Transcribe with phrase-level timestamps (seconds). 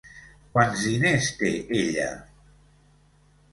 [0.55, 1.53] Quants diners té
[1.83, 2.09] ella?